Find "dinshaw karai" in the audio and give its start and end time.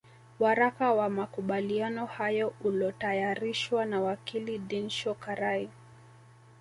4.59-5.69